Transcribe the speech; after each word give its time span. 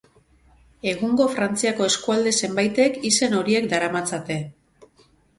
Egungo 0.91 1.25
Frantziako 1.33 1.85
eskualde 1.91 2.33
zenbaitek 2.47 2.97
izen 3.09 3.35
horiek 3.41 3.67
daramatzate. 3.75 4.39